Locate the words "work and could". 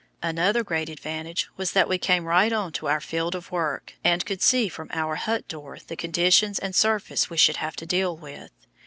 3.51-4.41